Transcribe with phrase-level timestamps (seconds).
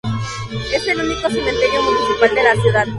[0.73, 2.87] Es el único cementerio municipal de la ciudad.